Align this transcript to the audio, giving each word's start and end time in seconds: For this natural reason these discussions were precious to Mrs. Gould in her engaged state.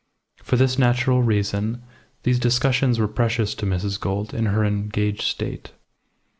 For 0.41 0.55
this 0.55 0.79
natural 0.79 1.21
reason 1.21 1.83
these 2.23 2.39
discussions 2.39 2.97
were 2.97 3.07
precious 3.07 3.53
to 3.53 3.67
Mrs. 3.67 3.99
Gould 3.99 4.33
in 4.33 4.47
her 4.47 4.65
engaged 4.65 5.21
state. 5.21 5.73